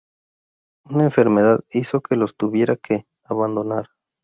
[0.85, 3.89] Una enfermedad, hizo que los tuviera que abandonar.